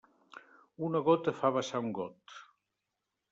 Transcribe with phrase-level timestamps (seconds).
[0.87, 2.35] Una gota fa vessar un got.